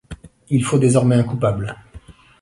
Il 0.49 0.63
faut 0.63 0.79
désormais 0.79 1.13
un 1.15 1.23
coupable. 1.23 1.75